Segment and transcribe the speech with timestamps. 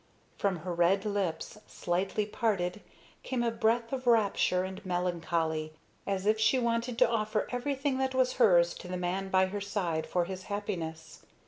[0.35, 2.81] From her red lips, slightly parted,
[3.21, 5.73] came a breath of rapture and melancholy,
[6.07, 9.61] as if she wanted to offer everything that was hers to the man by her
[9.61, 11.21] side for his happiness.